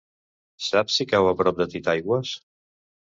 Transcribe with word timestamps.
Saps 0.67 0.95
si 1.01 1.07
cau 1.11 1.29
a 1.33 1.35
prop 1.43 1.59
de 1.63 1.67
Titaigües? 1.75 2.33